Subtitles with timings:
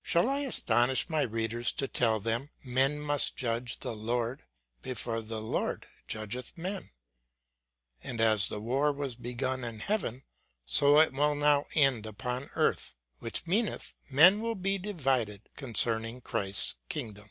[0.00, 4.44] Shall I astonish my readers to tell them, men must judge the Lord,
[4.80, 6.92] before the Lord judgeth men?
[8.02, 10.24] And as the war was begun in heaven,
[10.64, 16.76] so it will now end upon earth; which meaneth, men will be divided conceFniiig Christ's
[16.88, 17.28] kingdom.